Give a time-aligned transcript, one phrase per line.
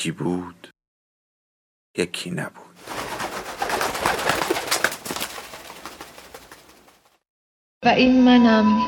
[0.00, 0.68] یکی بود
[1.98, 2.76] یکی نبود.
[7.84, 8.80] و این منم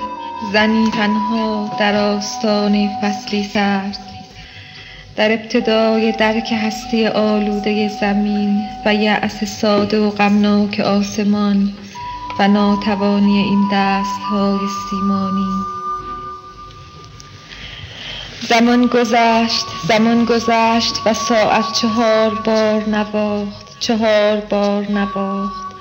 [0.52, 3.98] زنی تنها در آستان فصلی سرد
[5.16, 11.72] در ابتدای درک هستی آلوده زمین و یأس ساده و غمناک آسمان
[12.38, 15.81] و ناتوانی این دستهای سیمانی.
[18.52, 25.74] زمان گذشت زمان گذشت و ساعت چهار بار نواخت چهار بار نواخت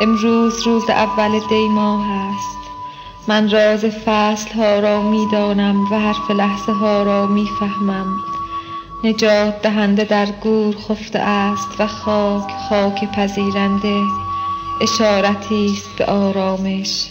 [0.00, 2.58] امروز روز اول دی ماه است.
[3.28, 8.06] من راز فصل ها را می دانم و حرف لحظه ها را می فهمم.
[9.04, 14.02] نجات دهنده در گور خفته است و خاک خاک پذیرنده.
[14.80, 17.06] اشارتی است به آرامش.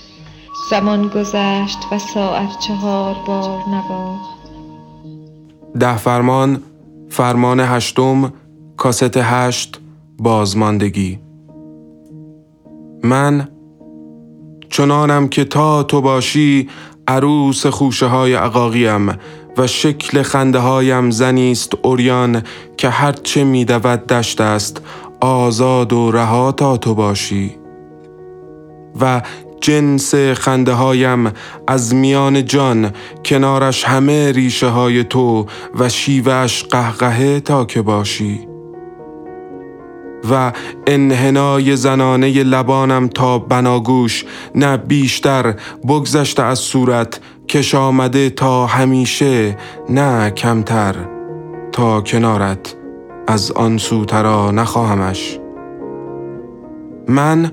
[0.70, 4.37] زمان گذشت و ساعت چهار بار نواخت
[5.80, 6.64] ده فرمان
[7.10, 8.34] فرمان هشتم
[8.78, 9.80] کاست هشت
[10.20, 11.20] بازماندگی.
[13.04, 13.48] من
[14.70, 16.70] چنانم که تا تو باشی
[17.08, 19.10] عروس خوشه های عقاقیم
[19.58, 22.44] و شکل خنده هایم زنیست اوریان
[22.78, 24.82] که هرچه میدود دشت است
[25.22, 27.56] آزاد و رها تا تو باشی.
[29.02, 29.22] و
[29.62, 31.32] جنس خنده هایم
[31.68, 32.92] از میان جان
[33.26, 35.46] کنارش همه ریشه های تو
[35.80, 38.48] و شیوش قهقهه تا که باشی.
[40.32, 40.52] و
[40.88, 44.26] انحنای زنانه لبانم تا بناگوش
[44.56, 45.56] نه بیشتر
[45.88, 49.58] بگذشته از صورت کش آمده تا همیشه
[49.90, 50.96] نه کمتر
[51.72, 52.76] تا کنارت
[53.28, 55.40] از آن سوترا نخواهمش.
[57.08, 57.52] من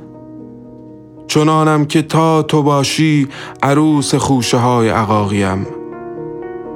[1.34, 3.28] چنانم که تا تو باشی
[3.62, 5.66] عروس خوشه های عقاقیم.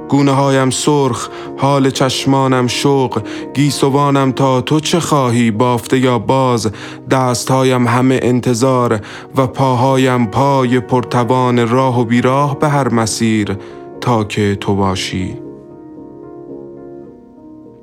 [0.09, 3.21] گونه هایم سرخ حال چشمانم شوق
[3.53, 6.71] گیسوانم تا تو چه خواهی بافته یا باز؟
[7.11, 9.01] دستهایم همه انتظار
[9.37, 13.57] و پاهایم پای پرتوان راه و بیراه به هر مسیر
[14.01, 15.37] تا که تو باشی.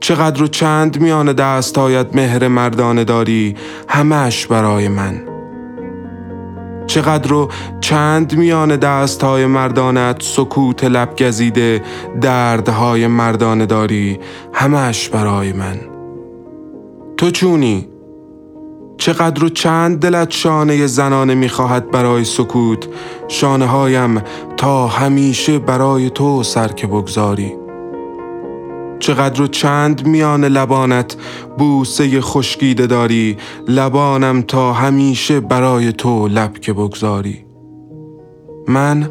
[0.01, 3.55] چقدر و چند میان دستهایت مهر مردانه داری؟
[3.89, 5.36] همش برای من.
[6.87, 7.49] چقدر و
[7.81, 11.83] چند میان دستهای مردانت سکوت لب گزیده
[12.21, 14.19] دردهای مردانه داری
[14.53, 15.81] همش برای من.
[17.17, 17.89] تو چونی؟
[18.99, 22.89] چقدر و چند دلت شانه زنانه می‌خواهد برای سکوت؟
[23.29, 24.23] شانه هایم
[24.57, 27.66] تا همیشه برای تو سرکه بگذاری.
[28.99, 31.17] چقدر و چند میان لبانت
[31.59, 33.37] بوسه خشکیده داری
[33.69, 37.45] لبانم تا همیشه برای تو لب که بگذاری.
[38.69, 39.11] من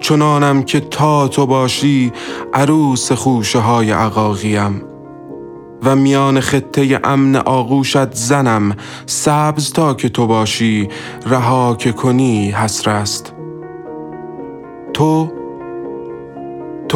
[0.00, 2.12] چنانم که تا تو باشی
[2.54, 4.82] عروس خوشه های عقاقیم
[5.84, 10.88] و میان خطه امن آغوشت زنم سبز تا که تو باشی
[11.26, 13.34] رها که کنی حسرست.
[14.94, 15.41] تو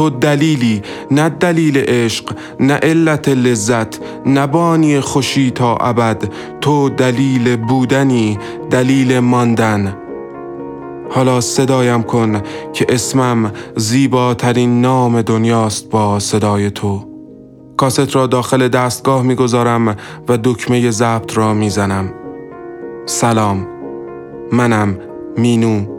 [0.07, 6.29] تو دلیلی نه دلیل عشق نه علت لذت نه بانی خوشی تا ابد.
[6.61, 8.39] تو دلیل بودنی
[8.71, 9.97] دلیل ماندن.
[11.11, 17.05] حالا صدایم کن که اسمم زیباترین نام دنیاست با صدای تو.
[17.77, 19.97] کاست را داخل دستگاه می‌گذارم
[20.29, 22.13] و دکمه ضبط را می‌زنم.
[23.07, 23.67] سلام
[24.53, 24.99] منم
[25.37, 25.96] مینو.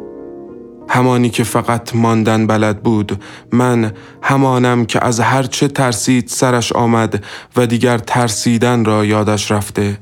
[0.90, 3.24] همانی که فقط ماندن بلد بود.
[3.52, 3.92] من
[4.22, 7.24] همانم که از هرچه ترسید سرش آمد
[7.56, 9.98] و دیگر ترسیدن را یادش رفته.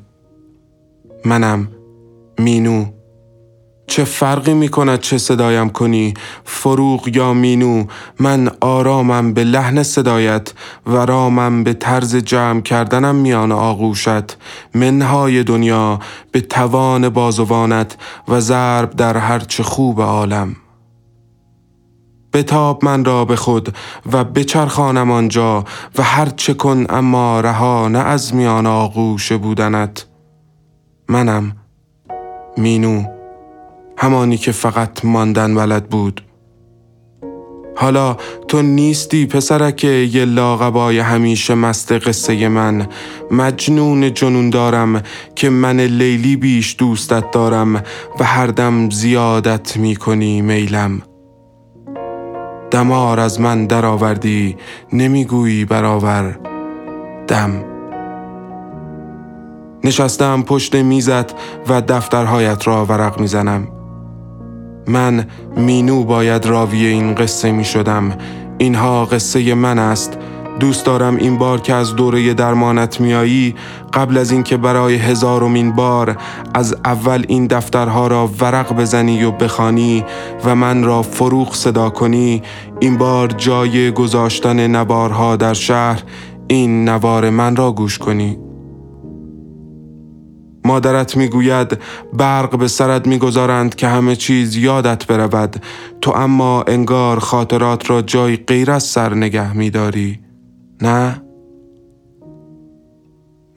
[1.26, 1.68] منم
[2.40, 2.86] مینو.
[3.88, 7.86] چه فرقی می کند چه صدایم کنی؟ فروغ یا مینو؟
[8.20, 10.54] من آرامم به لحن صدایت
[10.88, 14.38] و رامم به طرز جمع کردنم میان آغوشت.
[14.74, 16.00] منهای دنیا
[16.32, 17.98] به توان بازوانت
[18.28, 20.56] و ضرب در هرچه خوب عالم.
[22.36, 23.76] بتاب من را به خود
[24.12, 25.64] و بچرخانم آنجا
[25.98, 30.06] و هر چه کن اما رها نه از میان آغوش بودنت.
[31.10, 31.56] منم
[32.58, 33.04] مینو
[33.98, 36.22] همانی که فقط ماندن ولد بود.
[37.78, 38.18] حالا
[38.48, 42.88] تو نیستی پسرک یه لاغبای همیشه مست قصه من.
[43.32, 45.04] مجنون جنون دارم
[45.36, 47.76] که من لیلی بیش دوستت دارم
[48.20, 51.02] و هر دم زیادت می‌کنی میلم.
[52.76, 54.58] دمار از من درآوردی
[54.94, 56.40] نمی‌گویی برآور
[57.28, 57.64] دم.
[59.84, 61.32] نشستم پشت میزت
[61.70, 63.68] و دفترهایت را ورق می‌زنم.
[64.88, 65.28] من
[65.58, 68.18] مینو باید راوی این قصه می شدم
[68.58, 70.18] اینها قصه من است.
[70.60, 73.56] دوست دارم این بار که از دوره درمانت میایی
[73.94, 76.18] قبل از اینکه برای هزارمین بار
[76.54, 80.06] از اول این دفترها را ورق بزنی و بخوانی
[80.46, 82.42] و من را فروغ صدا کنی
[82.80, 86.04] این بار جای گذاشتن نوارها در شهر
[86.48, 88.38] این نوار من را گوش کنی.
[90.66, 91.78] مادرت می‌گوید
[92.14, 95.64] برق به سرت می‌گذارند که همه چیز یادت برود.
[96.02, 100.25] تو اما انگار خاطرات را جای غیر از سر نگه میداری.
[100.82, 101.22] نه.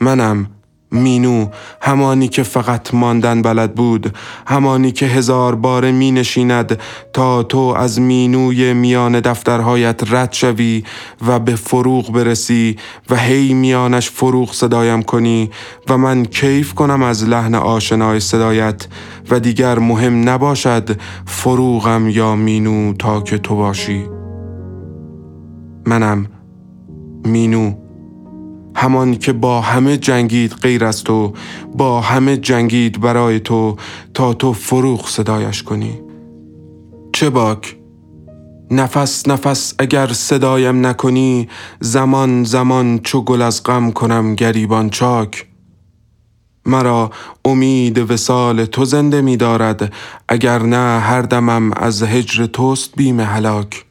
[0.00, 0.46] منم
[0.90, 1.46] مینو
[1.80, 4.16] همانی که فقط ماندن بلد بود
[4.46, 6.78] همانی که هزار بار می نشیند
[7.12, 10.84] تا تو از مینوی میان دفترهایت رد شوی
[11.26, 12.76] و به فروغ برسی
[13.10, 15.50] و هی میانش فروغ صدایم کنی
[15.88, 18.86] و من کیف کنم از لحن آشنای صدایت
[19.30, 24.06] و دیگر مهم نباشد فروغم یا مینو تا که تو باشی.
[25.86, 26.26] منم
[27.24, 27.74] مینو
[28.76, 31.32] همان که با همه جنگید غیر از تو
[31.76, 33.76] با همه جنگید برای تو
[34.14, 36.00] تا تو فروغ صدایش کنی.
[37.12, 37.76] چه باک؟
[38.70, 41.48] نفس نفس اگر صدایم نکنی
[41.80, 45.46] زمان زمان چو گل از غم کنم گریبان چاک.
[46.66, 47.10] مرا
[47.44, 49.92] امید وسال تو زنده می دارد
[50.28, 53.87] اگر نه هر دمم از هجر توست بیم هلاک.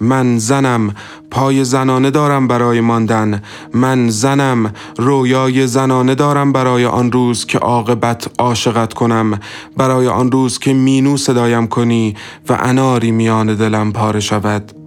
[0.00, 0.94] من زنم
[1.30, 3.42] پای زنانه دارم برای ماندن.
[3.74, 9.40] من زنم رویای زنانه دارم برای آن روز که عاقبت عاشقت کنم.
[9.76, 12.16] برای آن روز که مینو صدایم کنی
[12.48, 14.77] و اناری میان دلم پاره شود.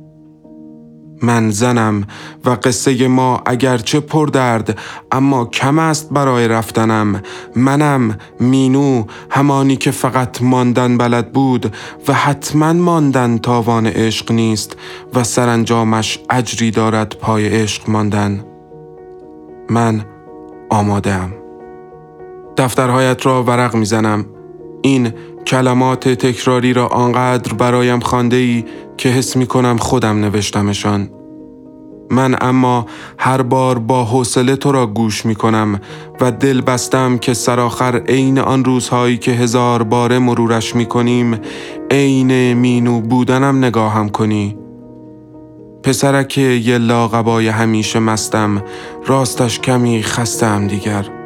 [1.21, 2.03] من زنم
[2.45, 4.79] و قصه ما اگرچه پر درد
[5.12, 7.21] اما کم است برای رفتنم.
[7.56, 11.75] منم مینو همانی که فقط ماندن بلد بود
[12.07, 14.77] و حتما ماندن تاوان عشق نیست
[15.13, 18.45] و سرانجامش اجری دارد پای عشق ماندن.
[19.69, 20.06] من
[20.69, 21.33] آمادم
[22.57, 24.25] دفترهایت را ورق می‌زنم.
[24.81, 25.13] این
[25.48, 28.66] کلمات تکراری را آنقدر برایم خانده ای
[28.98, 31.10] که حس می کنم خودم نوشتمشان.
[32.12, 32.86] من اما
[33.18, 35.80] هر بار با حوصله تو را گوش می کنم
[36.22, 41.39] و دل بستم که سرآخر عین آن روزهایی که هزار بار مرورش می کنیم
[41.92, 44.57] عین مینو بودنم نگاهم کنی.
[45.83, 48.63] پسرک یه لاغبای همیشه مستم
[49.06, 51.20] راستش کمی خستم دیگر.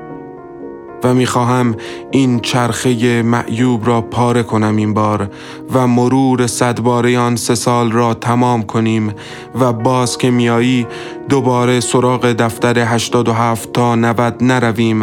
[1.05, 1.75] و می‌خواهم
[2.11, 5.29] این چرخه معیوب را پاره کنم این بار
[5.73, 9.13] و مرور صد باره آن سه سال را تمام کنیم
[9.59, 10.87] و باز که میایی
[11.29, 15.01] دوباره سراغ دفتر 87 تا 90 نرویم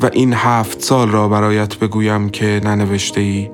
[0.00, 3.50] و این هفت سال را برایت بگویم که ننوشته ای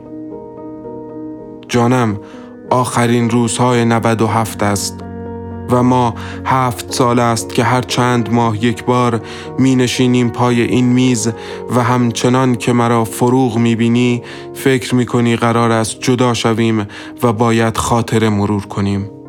[1.69, 2.19] جانم
[2.71, 5.10] آخرین روزهای 97 است.
[5.71, 9.21] و ما هفت سال است که هر چند ماه یک بار
[9.59, 11.31] می نشینیم پای این میز
[11.71, 14.23] و همچنان که مرا فروغ می بینی
[14.55, 16.87] فکر می کنی قرار است جدا شویم
[17.23, 19.20] و باید خاطر مرور کنیم.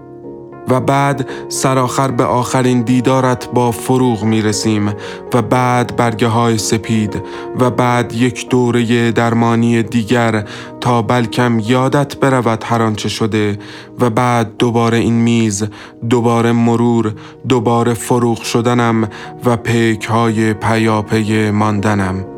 [0.71, 4.93] و بعد سرآخر به آخرین دیدارت با فروغ می رسیم
[5.33, 7.21] و بعد برگه های سپید
[7.59, 10.45] و بعد یک دوره درمانی دیگر
[10.81, 13.59] تا بلکم یادت برود هر آنچه شده
[13.99, 15.63] و بعد دوباره این میز
[16.09, 17.13] دوباره مرور
[17.49, 19.09] دوباره فروغ شدنم
[19.45, 22.30] و پیک های پیاپی ماندنم.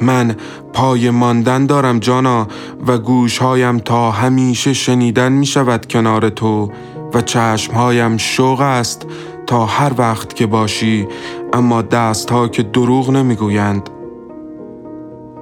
[0.00, 0.36] من
[0.72, 2.46] پای ماندن دارم جانا
[2.86, 6.70] و گوشهایم تا همیشه شنیدن می شود کنار تو
[7.14, 9.06] و چشمهایم شوق است
[9.46, 11.08] تا هر وقت که باشی
[11.52, 13.90] اما دستها که دروغ نمی‌گویند.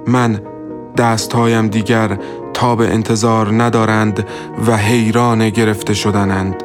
[0.07, 0.41] من
[0.97, 2.19] دستهایم دیگر
[2.53, 4.27] تا به انتظار ندارند
[4.67, 6.64] و حیران گرفته شدنند.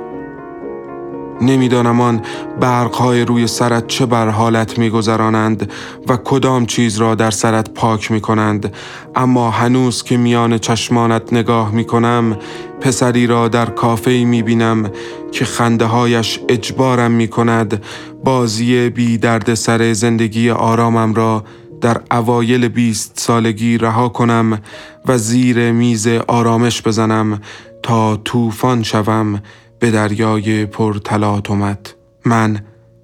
[1.40, 2.22] نمی‌دانم آن
[2.60, 5.72] برقهای روی سرت چه بر حالت میگذرانند
[6.08, 8.74] و کدام چیز را در سرت پاک می کنند
[9.14, 12.36] اما هنوز که میان چشمانت نگاه می کنم
[12.80, 14.90] پسری را در کافه می بینم
[15.32, 17.82] که خنده هایش اجبارم می کند
[18.24, 21.44] بازی بی درد سر زندگی آرامم را
[21.80, 24.58] در اوایل بیست سالگی رها کنم
[25.06, 27.40] و زیر میز آرامش بزنم
[27.82, 29.42] تا طوفان شوم.
[29.80, 31.94] به دریای پر تلاطمت
[32.24, 32.60] من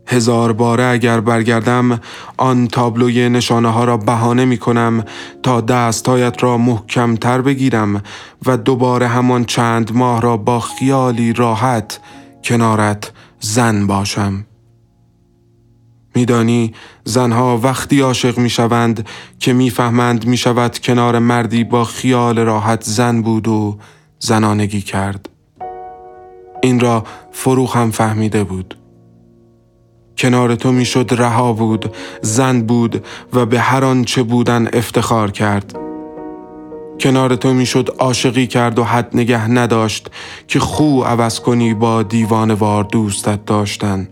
[0.07, 2.01] هزار باره اگر برگردم
[2.37, 5.05] آن تابلوی نشانه ها را بهانه می کنم
[5.43, 8.03] تا دستهایت را محکم تر بگیرم
[8.47, 12.01] و دوباره همان چند ماه را با خیالی راحت
[12.45, 14.47] کنارت زن باشم.
[16.15, 22.83] میدانی زنها وقتی عاشق می شوند که می‌فهمند می شود کنار مردی با خیال راحت
[22.85, 23.79] زن بود و
[24.19, 25.36] زنانگی کرد.
[26.63, 28.79] این را فروخ هم فهمیده بود.
[30.19, 35.79] کنار تو می‌شد رها بود زن بود و به هر آنچه بودن افتخار کرد.
[37.01, 40.11] کنار تو می‌شد عاشقی کرد و حد نگه نداشت
[40.49, 44.09] که خو عوض کنی با دیوانوار دوستت داشتن.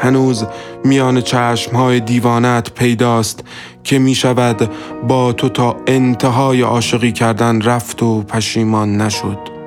[0.00, 0.44] هنوز
[0.84, 3.44] میان چشمهای دیوانت پیداست
[3.84, 4.70] که می شود
[5.08, 9.57] با تو تا انتهای عاشقی کردن رفت و پشیمان نشد.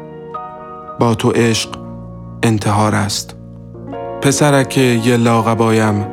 [1.02, 1.70] با تو عشق
[2.44, 3.36] انتحار است.
[4.22, 6.08] پسرک یه لاغبایم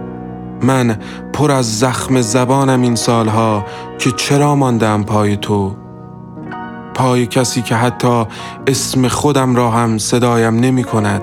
[0.62, 0.99] من
[1.33, 3.64] پر از زخم زبانم این سالها
[3.99, 5.76] که چرا ماندم پای تو؟
[6.95, 8.25] پای کسی که حتی
[8.66, 11.23] اسم خودم را هم صدایم نمی کند.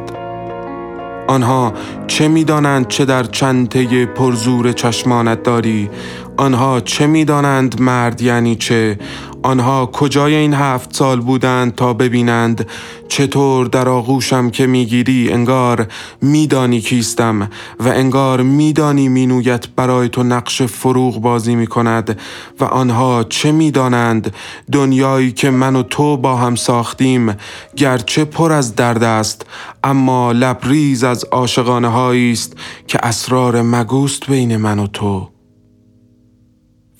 [1.28, 1.74] آنها
[2.08, 5.90] چه می‌دانند چه در چنته پرزور چشمانت داری؟
[6.38, 9.00] آنها چه می‌دانند مرد یعنی چه؟
[9.46, 12.68] آنها کجای این هفت سال بودند تا ببینند؟
[13.08, 15.88] چطور در آغوشم که می‌گیری انگار
[16.22, 17.50] میدانی کیستم
[17.80, 22.20] و انگار میدانی مینویت برای تو نقش فروغ بازی می‌کند
[22.60, 24.34] و آنها چه می‌دانند؟
[24.72, 27.36] دنیایی که من و تو با هم ساختیم
[27.76, 29.46] گرچه پر از درد است
[29.84, 32.54] اما لبریز از عاشقانه است
[32.88, 35.35] که اسرار مگوست بین من و تو.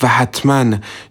[0.02, 0.66] و حتما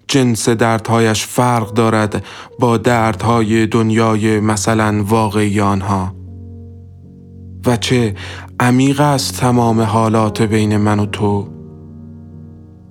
[0.09, 2.25] جنس دردهایش فرق دارد
[2.59, 6.15] با دردهای دنیای مثلا واقعی آنها.
[7.67, 8.15] و چه
[8.61, 11.49] عمیق است تمام حالات بین من و تو.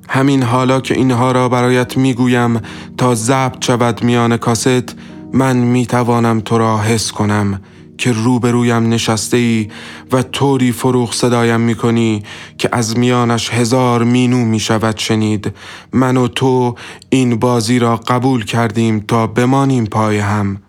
[0.09, 2.59] همین حالا که اینها را برایت می‌گویم
[2.97, 4.95] تا ضبط شود میان کاست
[5.33, 7.61] من می‌توانم تو را حس کنم.
[7.97, 9.67] که روبرویم نشسته ای
[10.11, 12.23] و طوری فروغ صدایم می کنی
[12.57, 15.51] که از میانش هزار مینو می شود شنید.
[15.93, 16.75] من و تو
[17.09, 20.62] این بازی را قبول کردیم تا بمانیم پای هم.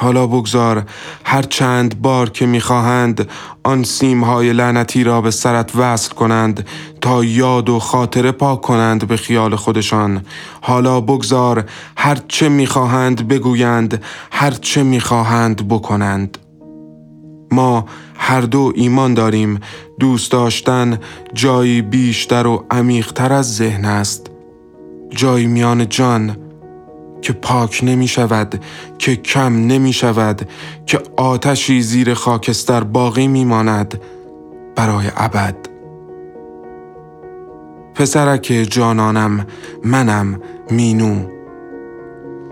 [0.00, 0.84] حالا بگذار
[1.24, 3.28] هر چند بار که می‌خواهند
[3.64, 6.66] آن سیمهای لعنتی را به سرت وصل کنند
[7.00, 10.22] تا یاد و خاطره پاک کنند به خیال خودشان.
[10.60, 11.64] حالا بگذار
[11.96, 16.38] هر چه می‌خواهند بگویند هر چه می‌خواهند بکنند.
[17.52, 19.60] ما هر دو ایمان داریم
[19.98, 20.98] دوست داشتن
[21.34, 24.30] جایی بیشتر و عمیقتر از ذهن است.
[25.10, 26.36] جایی میان جان
[27.22, 28.64] که پاک نمی شود
[28.98, 30.48] که کم نمی شود
[30.86, 34.00] که آتشی زیر خاکستر باقی می ماند
[34.76, 35.56] برای ابد.
[37.94, 39.46] پسرک جانانم
[39.84, 41.24] منم مینو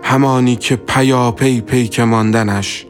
[0.03, 2.85] همانی که پیاپی پیک ماندنش.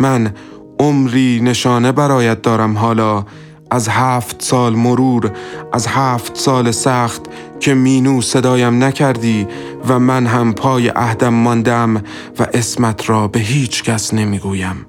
[0.00, 0.32] من
[0.78, 3.24] عمری نشانه برایت دارم حالا
[3.70, 5.32] از هفت سال مرور
[5.72, 7.22] از هفت سال سخت
[7.60, 9.46] که مینو صدایم نکردی
[9.88, 11.96] و من هم پای عهدم ماندم
[12.38, 14.86] و اسمت را به هیچ کس نمی‌گویم.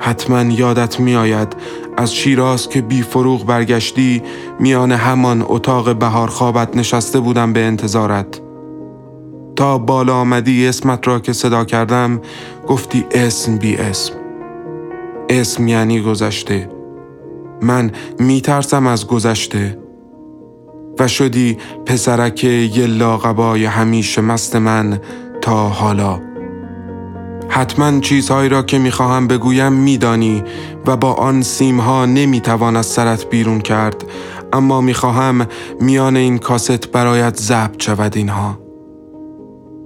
[0.00, 1.56] حتما یادت میآید
[1.96, 4.22] از شیراز که بی فروغ برگشتی
[4.60, 8.40] میان همان اتاق بهار خوابت نشسته بودم به انتظارت.
[9.56, 12.20] تا بالا آمدی اسمت را که صدا کردم
[12.66, 14.12] گفتی اسم بی اسم.
[15.28, 16.70] اسم یعنی گذشته.
[17.62, 19.78] من میترسم از گذشته.
[21.00, 25.00] و شدی پسرک یه لاغبای همیشه مست من
[25.40, 26.20] تا حالا.
[27.48, 30.42] حتما چیزهایی را که می‌خواهم بگویم میدانی
[30.86, 34.04] و با آن سیمها نمی‌توان از سرت بیرون کرد
[34.52, 35.46] اما می‌خواهم
[35.80, 38.58] میان این کاست برایت ضبط شود اینها.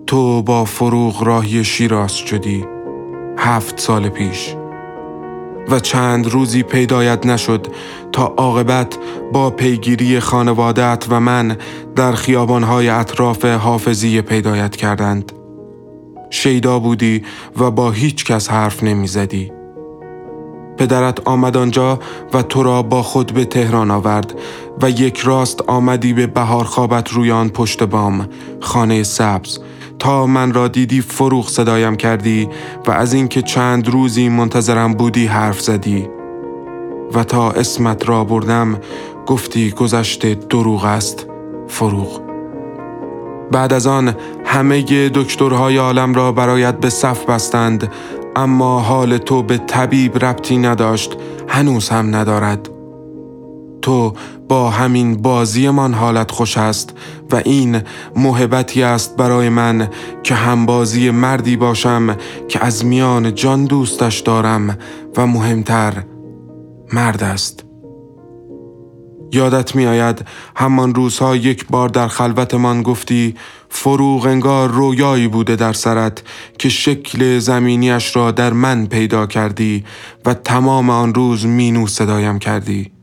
[0.06, 2.64] تو با فروغ راهی شیراز شدی
[3.38, 4.56] هفت سال پیش.
[5.70, 7.66] و چند روزی پیدایت نشد
[8.12, 8.98] تا عاقبت
[9.32, 11.56] با پیگیری خانوادت و من
[11.96, 15.32] در خیابانهای اطراف حافظی پیدایت کردند
[16.30, 17.22] شیدا بودی
[17.58, 19.52] و با هیچ کس حرف نمی زدی.
[20.78, 21.98] پدرت آمد آنجا
[22.32, 24.34] و تو را با خود به تهران آورد
[24.82, 28.28] و یک راست آمدی به بهار خوابت رویان پشت بام
[28.60, 29.58] خانه سبز
[29.98, 32.48] تا من را دیدی فروغ صدایم کردی
[32.86, 36.08] و از اینکه چند روزی منتظرم بودی حرف زدی
[37.14, 38.78] و تا اسمت را بردم
[39.26, 41.26] گفتی گذشته دروغ است
[41.68, 42.20] فروغ.
[43.52, 47.92] بعد از آن همه دکترهای عالم را برایت به صف بستند
[48.36, 51.16] اما حال تو به طبیب ربطی نداشت
[51.48, 52.73] هنوز هم ندارد.
[53.84, 54.12] تو
[54.48, 56.92] با همین بازیمان حالت خوش است
[57.32, 57.82] و این
[58.16, 59.88] محبتی است برای من
[60.22, 62.16] که هم بازی مردی باشم
[62.48, 64.78] که از میان جان دوستش دارم
[65.16, 66.04] و مهمتر
[66.92, 67.64] مرد است.
[69.32, 70.24] یادت می آید
[70.56, 73.34] همان روزها یک بار در خلوتمان گفتی
[73.68, 76.22] فروغ انگار رویایی بوده در سرت
[76.58, 79.84] که شکل زمینیش را در من پیدا کردی
[80.26, 82.93] و تمام آن روز مینو صدایم کردی.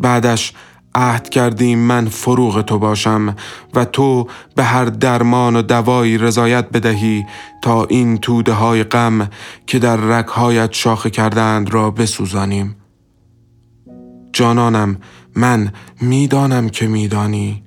[0.00, 0.52] بعدش
[0.94, 3.36] عهد کردیم من فروغ تو باشم
[3.74, 7.26] و تو به هر درمان و دوایی رضایت بدهی
[7.62, 9.30] تا این توده های غم
[9.66, 12.76] که در رکهایت شاخه کردند را بسوزانیم.
[14.32, 14.96] جانانم
[15.36, 17.62] من می‌دانم که میدانی.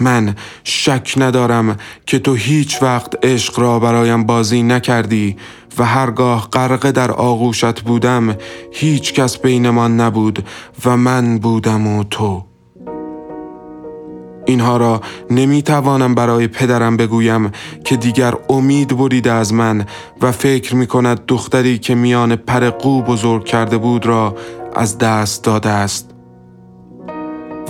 [0.00, 1.76] من شک ندارم
[2.06, 5.36] که تو هیچ وقت عشق را برایم بازی نکردی
[5.78, 8.36] و هرگاه غرقه در آغوشت بودم
[8.72, 10.46] هیچ کس بینمان نبود
[10.84, 12.44] و من بودم و تو.
[14.46, 15.00] اینها را
[15.30, 17.50] نمی توانم برای پدرم بگویم
[17.84, 19.86] که دیگر امید بریده از من
[20.22, 24.36] و فکر می کند دختری که میان پر قو بزرگ کرده بود را
[24.76, 26.10] از دست داده است.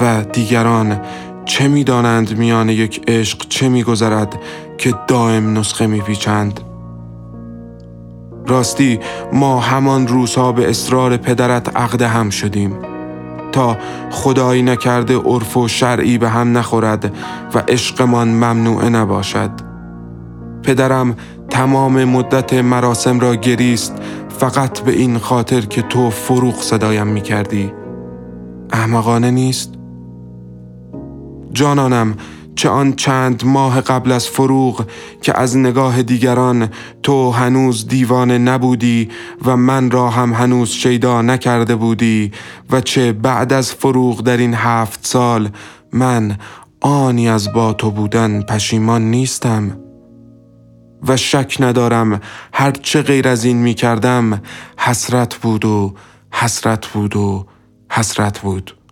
[0.01, 1.01] و دیگران
[1.45, 4.39] چه می دانند میان یک عشق چه می گذرد
[4.79, 6.61] که دائم نسخه می پیچند
[8.47, 9.01] راستی
[9.33, 12.77] ما همان روزها به اصرار پدرت عقد هم شدیم.
[13.53, 13.77] تا
[14.11, 17.15] خدایی نکرده عرف و شرعی به هم نخورد
[17.55, 19.51] و عشقمان ممنوعه نباشد.
[20.63, 21.17] پدرم
[21.51, 23.95] تمام مدت مراسم را گریست
[24.39, 27.73] فقط به این خاطر که تو فروغ صدایم می کردی
[28.73, 29.75] احمقانه نیست؟
[31.53, 32.17] جانانم
[32.57, 34.87] چه آن چند ماه قبل از فروغ
[35.23, 36.69] که از نگاه دیگران
[37.03, 39.09] تو هنوز دیوانه نبودی
[39.45, 42.33] و من را هم هنوز شیدا نکرده بودی
[42.71, 45.49] و چه بعد از فروغ در این هفت سال
[45.93, 46.39] من
[46.81, 49.79] آنی از با تو بودن پشیمان نیستم
[51.09, 52.21] و شک ندارم
[52.53, 54.43] هر چه غیر از این می کردم
[54.79, 55.95] حسرت بود و
[56.33, 57.47] حسرت بود و
[57.91, 58.84] حسرت بود.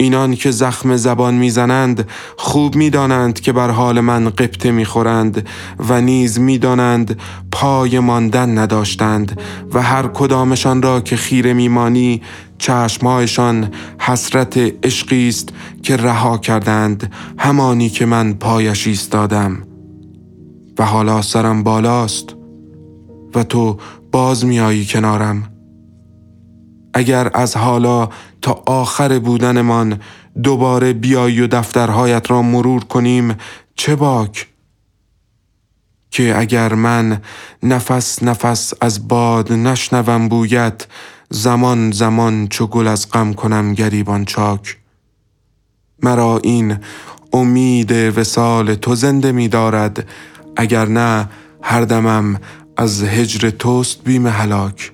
[0.00, 5.48] اینان که زخم زبان می‌زنند خوب می‌دانند که بر حال من قبطه می‌خورند
[5.88, 7.20] و نیز می‌دانند
[7.52, 9.40] پای ماندن نداشتند
[9.74, 12.22] و هر کدامشان را که خیره میمانی
[12.58, 15.48] چشمهایشان حسرت عشقی است
[15.82, 19.62] که رها کردند همانی که من پایش ایستادم.
[20.78, 22.36] و حالا سرم بالاست
[23.34, 23.76] و تو
[24.12, 25.42] باز میایی کنارم.
[26.94, 28.08] اگر از حالا
[28.42, 30.00] تا آخر بودنمان
[30.42, 33.36] دوباره بیایی و دفترهایت را مرور کنیم
[33.76, 34.46] چه باک؟
[36.10, 37.20] که اگر من
[37.62, 40.86] نفس نفس از باد نشنوم بویت
[41.30, 44.76] زمان زمان چو گل از غم کنم گریبان چاک.
[46.02, 46.76] مرا این
[47.32, 50.08] امید وسال تو زنده می دارد
[50.56, 51.28] اگر نه
[51.62, 52.40] هر دمم
[52.76, 54.92] از هجر توست بیم هلاک.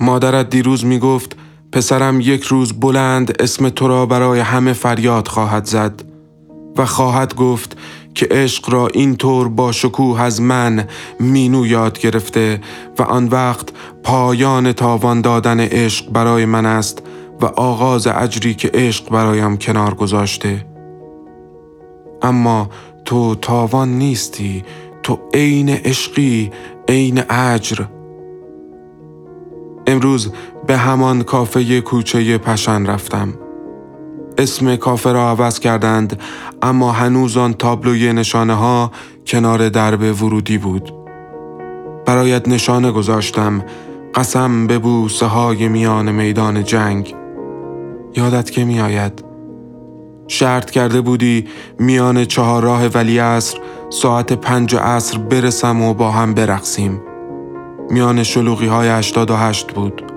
[0.00, 1.36] مادرت دیروز می گفت
[1.72, 6.02] پسرم یک روز بلند اسم تو را برای همه فریاد خواهد زد
[6.76, 7.76] و خواهد گفت
[8.14, 10.88] که عشق را اینطور با شکوه از من
[11.20, 12.60] مینو یاد گرفته
[12.98, 13.68] و آن وقت
[14.02, 17.02] پایان تاوان دادن عشق برای من است
[17.40, 20.66] و آغاز اجری که عشق برایم کنار گذاشته.
[22.22, 22.70] اما
[23.04, 24.64] تو تاوان نیستی
[25.02, 26.50] تو عین عشقی
[26.88, 27.84] عین اجر
[29.86, 30.32] امروز
[30.70, 33.34] به همان کافه کوچه پشن رفتم.
[34.38, 36.20] اسم کافه را عوض کردند
[36.62, 38.90] اما هنوز آن تابلوی نشانه ها
[39.26, 40.92] کنار درب ورودی بود.
[42.06, 43.64] برایت نشانه گذاشتم
[44.14, 47.14] قسم به بوسه های میان میدان جنگ.
[48.16, 49.24] یادت که می آید
[50.28, 56.34] شرط کرده بودی میان چهار راه ولی عصر ساعت پنج عصر برسم و با هم
[56.34, 57.02] برقصیم.
[57.90, 60.09] میان شلوغی های هشتاد و هشت بود.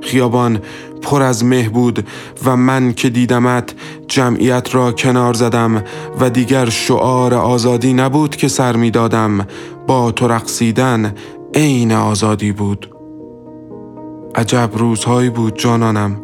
[0.00, 0.60] خیابان
[1.02, 2.06] پر از مه بود
[2.44, 3.74] و من که دیدمت
[4.08, 5.84] جمعیت را کنار زدم
[6.20, 9.46] و دیگر شعار آزادی نبود که سر می دادم
[9.86, 11.14] با تو رقصیدن
[11.54, 12.90] عین آزادی بود.
[14.34, 16.16] عجب روزهایی بود جانانم.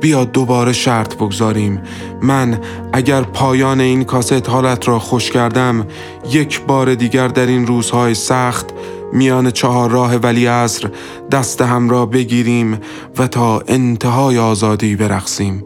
[0.00, 1.82] بیا دوباره شرط بگذاریم.
[2.22, 2.58] من
[2.92, 5.86] اگر پایان این کاست حالت را خوش کردم
[6.30, 8.66] یک بار دیگر در این روزهای سخت
[9.14, 10.90] میان چهار راه ولی عصر
[11.30, 12.78] دست هم را بگیریم
[13.18, 15.64] و تا انتهای آزادی برقصیم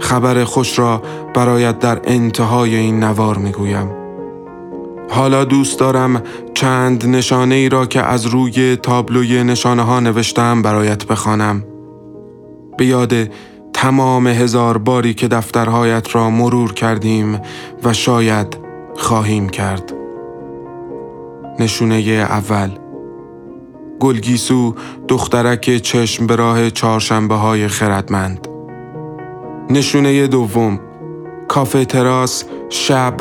[0.00, 1.02] خبر خوش را
[1.34, 4.02] برایت در انتهای این نوار می‌گویم
[5.10, 6.22] حالا دوست دارم
[6.54, 11.64] چند نشانه ای را که از روی تابلوی نشانه ها نوشتم برایت بخوانم.
[12.78, 13.14] به یاد
[13.72, 17.40] تمام هزار باری که دفترهایت را مرور کردیم
[17.84, 18.58] و شاید
[18.96, 20.01] خواهیم کرد.
[21.62, 21.96] نشونه
[22.30, 22.70] اول.
[24.00, 24.74] گلگیسو
[25.08, 28.48] دخترک چشم به راه چهارشنبه های خردمند.
[29.70, 30.80] نشونه دوم
[31.48, 33.14] کافه تراس شب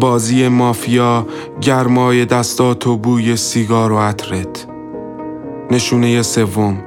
[0.00, 1.26] بازی مافیا
[1.60, 4.66] گرمای دستات و بوی سیگار و عطرت.
[5.70, 6.78] نشونه سوم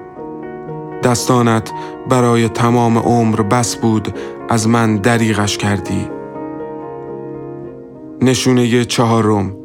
[1.03, 1.71] دستانت
[2.09, 4.13] برای تمام عمر بس بود
[4.49, 6.07] از من دریغش کردی.
[8.21, 9.58] نشونه چهارم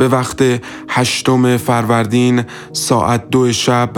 [0.00, 0.42] به وقت
[0.88, 3.90] هشتم فروردین ساعت دو شب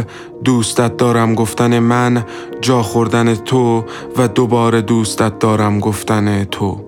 [0.45, 2.25] دوستت دارم گفتن من
[2.61, 3.85] جا خوردن تو
[4.17, 6.85] و دوباره دوستت دارم گفتن تو.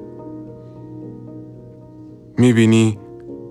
[2.39, 2.99] می‌بینی؟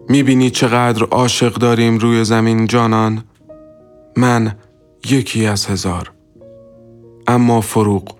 [0.09, 3.23] می‌بینی چقدر عاشق داریم روی زمین جانان؟
[4.17, 4.55] من
[5.09, 6.11] یکی از هزار.
[7.27, 8.15] اما فروغ.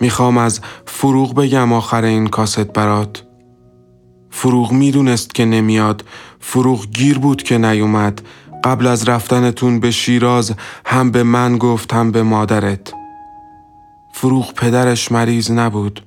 [0.00, 3.25] می‌خوام از فروغ بگم آخر این کاست برات.
[4.38, 6.04] فروغ می‌دونست که نمیاد.
[6.40, 8.22] فروغ گیر بود که نیومد.
[8.64, 10.54] قبل از رفتنتون به شیراز
[10.86, 12.92] هم به من گفت هم به مادرت.
[14.12, 16.04] فروغ پدرش مریض نبود.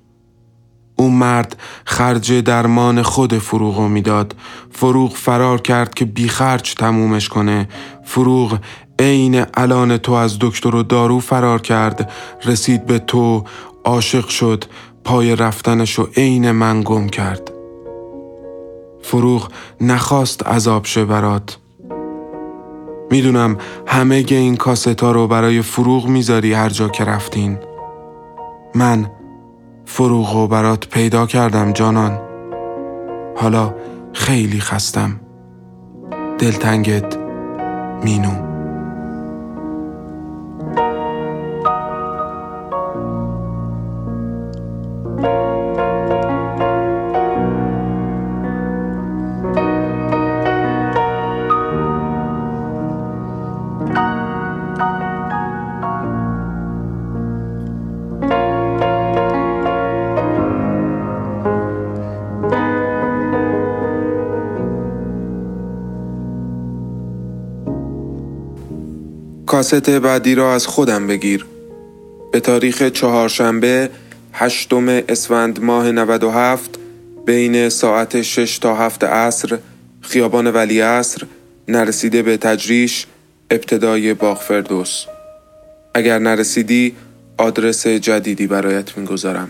[0.96, 4.36] اون مرد خرج درمان خود فروغ می‌داد.
[4.72, 7.68] فروغ فرار کرد که بیخرج تمومش کنه.
[8.04, 8.58] فروغ
[9.00, 12.12] عین الان تو از دکتر و دارو فرار کرد.
[12.46, 13.44] رسید به تو
[13.84, 14.64] عاشق شد.
[15.04, 17.59] پای رفتنشو عین من گم کرد.
[19.02, 19.48] فروغ
[19.82, 21.58] نخواست عذاب شه برات.
[23.12, 23.58] می‌دونم
[23.88, 27.58] همه این کاستا رو برای فروغ می‌ذاری هر جا که رفتین.
[28.76, 29.12] من
[29.86, 32.20] فروغ و برات پیدا کردم جانان.
[33.38, 33.76] حالا
[34.14, 35.20] خیلی خستم.
[36.40, 37.18] دلتنگت
[38.04, 38.49] مینو.
[69.72, 71.46] کاست بعدی را از خودم بگیر.
[72.32, 73.90] به تاریخ چهارشنبه
[74.34, 76.80] هشتم اسفند ماه 97
[77.26, 79.58] بین ساعت 6 تا 7 عصر
[80.02, 81.22] خیابان ولی عصر
[81.68, 83.06] نرسیده به تجریش
[83.52, 85.06] ابتدای باغ فردوس
[85.94, 86.96] اگر نرسیدی
[87.38, 89.50] آدرس جدیدی برایت می‌گذارم.